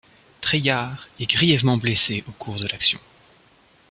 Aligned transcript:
Trelliard 0.41 1.09
est 1.19 1.29
grièvement 1.29 1.77
blessé 1.77 2.23
au 2.27 2.31
cours 2.31 2.55
de 2.59 2.65
l'action. 2.67 2.97